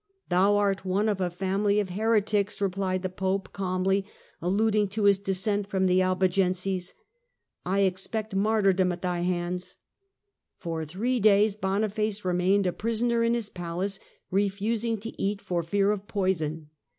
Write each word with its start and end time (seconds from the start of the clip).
"Thou 0.29 0.55
art 0.57 0.83
one 0.83 1.07
of 1.07 1.21
a 1.21 1.29
family 1.29 1.79
of 1.79 1.89
heretics," 1.89 2.59
replied 2.59 3.03
the 3.03 3.07
Pope 3.07 3.53
calmly, 3.53 4.03
alluding 4.41 4.87
to 4.87 5.03
his 5.03 5.19
descent 5.19 5.67
from 5.67 5.85
the 5.85 6.01
Albigenses," 6.01 6.95
I 7.77 7.81
expect 7.81 8.35
martyrdom 8.35 8.91
at 8.91 9.03
thy 9.03 9.19
hands." 9.19 9.77
For 10.57 10.85
three 10.85 11.19
days 11.19 11.55
Boniface 11.55 12.25
remained 12.25 12.65
a 12.65 12.73
pris 12.73 13.03
oner 13.03 13.21
in 13.23 13.35
his 13.35 13.49
palace, 13.51 13.99
refusing 14.31 14.97
to 15.01 15.21
eat 15.21 15.39
for 15.39 15.61
fear 15.61 15.91
of 15.91 16.07
poison. 16.07 16.71